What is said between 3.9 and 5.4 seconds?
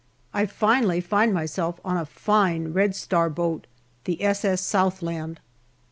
the S.S. Southland.